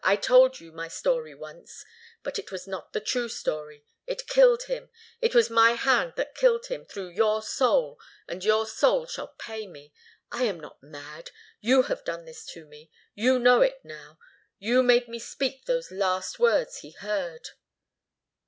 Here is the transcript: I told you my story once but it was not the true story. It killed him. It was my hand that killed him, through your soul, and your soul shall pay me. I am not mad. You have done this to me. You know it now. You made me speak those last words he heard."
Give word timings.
I 0.03 0.15
told 0.15 0.59
you 0.59 0.71
my 0.71 0.87
story 0.87 1.35
once 1.35 1.85
but 2.23 2.39
it 2.39 2.51
was 2.51 2.65
not 2.65 2.91
the 2.91 2.99
true 2.99 3.29
story. 3.29 3.85
It 4.07 4.25
killed 4.25 4.63
him. 4.63 4.89
It 5.21 5.35
was 5.35 5.51
my 5.51 5.73
hand 5.73 6.13
that 6.15 6.33
killed 6.33 6.65
him, 6.69 6.87
through 6.87 7.09
your 7.09 7.43
soul, 7.43 7.99
and 8.27 8.43
your 8.43 8.65
soul 8.65 9.05
shall 9.05 9.27
pay 9.37 9.67
me. 9.67 9.93
I 10.31 10.45
am 10.45 10.59
not 10.59 10.81
mad. 10.81 11.29
You 11.59 11.83
have 11.83 12.03
done 12.03 12.25
this 12.25 12.47
to 12.47 12.65
me. 12.65 12.89
You 13.13 13.37
know 13.37 13.61
it 13.61 13.81
now. 13.85 14.17
You 14.57 14.81
made 14.81 15.07
me 15.07 15.19
speak 15.19 15.65
those 15.65 15.91
last 15.91 16.39
words 16.39 16.77
he 16.79 16.89
heard." 16.93 17.49